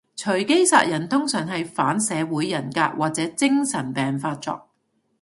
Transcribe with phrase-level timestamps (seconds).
[0.15, 4.67] 隨機殺人通常係反社會人格或者精神病發作